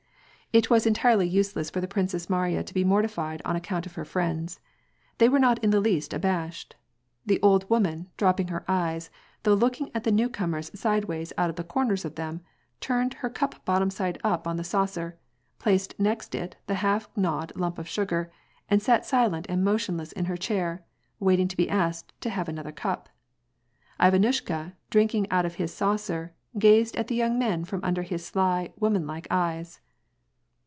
It 0.53 0.69
was 0.69 0.85
entirely 0.85 1.29
useless 1.29 1.69
for 1.69 1.79
the 1.79 1.87
Princess 1.87 2.29
Mariya 2.29 2.61
to 2.63 2.73
be 2.73 2.83
morti 2.83 3.07
fied 3.07 3.41
on 3.45 3.55
account 3.55 3.85
of 3.85 3.95
her 3.95 4.03
friends. 4.03 4.59
They 5.17 5.29
were 5.29 5.39
not 5.39 5.63
in 5.63 5.69
the 5.69 5.79
least 5.79 6.11
abashed. 6.11 6.75
The 7.25 7.39
old 7.41 7.69
woman, 7.69 8.09
dropping 8.17 8.49
her 8.49 8.65
eyes, 8.67 9.09
though 9.43 9.53
looking 9.53 9.89
at 9.95 10.03
the 10.03 10.11
new 10.11 10.27
comers 10.27 10.69
sidewise 10.77 11.31
out 11.37 11.49
of 11.49 11.55
the 11.55 11.63
corners 11.63 12.03
of 12.03 12.15
them, 12.15 12.41
turned 12.81 13.13
her 13.13 13.29
cup 13.29 13.63
bottom 13.63 13.89
side 13.89 14.19
up 14.25 14.45
on 14.45 14.57
the 14.57 14.65
saucer, 14.65 15.17
placed 15.57 15.97
next 15.97 16.35
it 16.35 16.57
the 16.67 16.75
half 16.83 17.07
gDawed 17.13 17.53
lump 17.55 17.79
of 17.79 17.87
sugar, 17.87 18.29
and 18.69 18.81
sat 18.83 19.05
silent 19.05 19.45
and 19.47 19.63
motionless 19.63 20.11
in 20.11 20.25
her 20.25 20.35
chair, 20.35 20.83
waiting 21.17 21.47
to 21.47 21.55
be 21.55 21.69
asked 21.69 22.11
to 22.19 22.29
have 22.29 22.49
another 22.49 22.73
cup. 22.73 23.07
Ivanushka, 24.01 24.73
drinking 24.89 25.31
out 25.31 25.45
of 25.45 25.55
his 25.55 25.73
saucer, 25.73 26.33
gazed 26.59 26.97
at 26.97 27.07
the 27.07 27.15
young 27.15 27.39
men 27.39 27.63
from 27.63 27.79
under 27.85 28.01
his 28.01 28.25
sly, 28.25 28.73
womanlike 28.77 29.27
eyes. 29.31 29.79